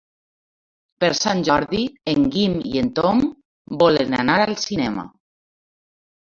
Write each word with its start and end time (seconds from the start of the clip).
Per 1.03 1.09
Sant 1.19 1.43
Jordi 1.49 1.83
en 2.15 2.25
Guim 2.37 2.57
i 2.71 2.83
en 2.83 2.91
Tom 3.03 3.23
volen 3.85 4.19
anar 4.25 4.41
al 4.49 4.59
cinema. 4.67 5.09